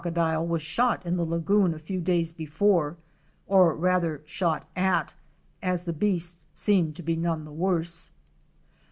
383 0.01 0.33
dile 0.33 0.47
was 0.47 0.63
shot 0.63 1.05
in 1.05 1.15
the 1.15 1.23
lagoon 1.23 1.75
a 1.75 1.77
few 1.77 2.01
days 2.01 2.31
before, 2.31 2.97
or 3.45 3.75
rather 3.75 4.23
shot 4.25 4.67
at, 4.75 5.13
as 5.61 5.83
the 5.83 5.93
beast 5.93 6.39
seemed 6.55 6.95
to 6.95 7.03
be 7.03 7.15
none 7.15 7.45
the 7.45 7.51
worse. 7.51 8.09